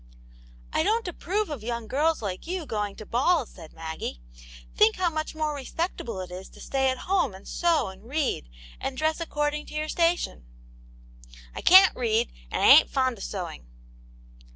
"I 0.73 0.81
don't 0.81 1.07
approve 1.07 1.51
of 1.51 1.61
young 1.61 1.85
girls 1.85 2.23
like 2.23 2.47
you 2.47 2.65
going 2.65 2.95
to 2.95 3.05
balls," 3.05 3.49
said 3.51 3.71
Maggie. 3.71 4.19
"Think 4.75 4.95
how 4.95 5.11
much 5.11 5.35
more 5.35 5.53
re 5.55 5.63
spectable 5.63 6.23
it 6.25 6.31
is 6.33 6.49
to 6.49 6.59
stay 6.59 6.89
at 6.89 6.97
home 7.05 7.35
and 7.35 7.47
sew 7.47 7.89
and 7.89 8.09
read, 8.09 8.49
and 8.79 8.97
dress 8.97 9.21
according 9.21 9.67
to 9.67 9.75
your 9.75 9.89
station." 9.89 10.43
V 11.29 11.37
I 11.53 11.61
can't 11.61 11.95
read, 11.95 12.31
and 12.49 12.63
I 12.63 12.69
ain't 12.69 12.89
fond 12.89 13.19
of 13.19 13.23
sewing." 13.23 13.67